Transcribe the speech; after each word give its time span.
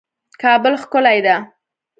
کابل 0.41 0.73
ښکلی 0.81 1.17
ده 1.25 1.35